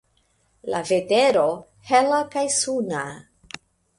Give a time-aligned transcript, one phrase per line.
[0.75, 1.43] La vetero:
[1.91, 3.03] hela kaj suna.